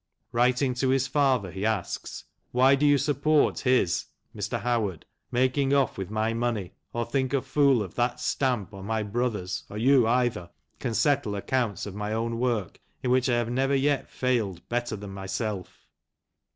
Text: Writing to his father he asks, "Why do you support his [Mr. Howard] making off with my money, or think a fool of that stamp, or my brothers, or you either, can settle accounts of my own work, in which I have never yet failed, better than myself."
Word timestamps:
Writing 0.31 0.73
to 0.73 0.89
his 0.89 1.05
father 1.05 1.51
he 1.51 1.63
asks, 1.63 2.23
"Why 2.51 2.73
do 2.73 2.87
you 2.87 2.97
support 2.97 3.59
his 3.59 4.05
[Mr. 4.35 4.59
Howard] 4.61 5.05
making 5.31 5.75
off 5.75 5.95
with 5.95 6.09
my 6.09 6.33
money, 6.33 6.73
or 6.91 7.05
think 7.05 7.35
a 7.35 7.41
fool 7.43 7.83
of 7.83 7.93
that 7.93 8.19
stamp, 8.19 8.73
or 8.73 8.81
my 8.83 9.03
brothers, 9.03 9.63
or 9.69 9.77
you 9.77 10.07
either, 10.07 10.49
can 10.79 10.95
settle 10.95 11.35
accounts 11.35 11.85
of 11.85 11.93
my 11.93 12.13
own 12.13 12.39
work, 12.39 12.79
in 13.03 13.11
which 13.11 13.29
I 13.29 13.37
have 13.37 13.51
never 13.51 13.75
yet 13.75 14.09
failed, 14.09 14.67
better 14.69 14.95
than 14.95 15.11
myself." 15.13 15.85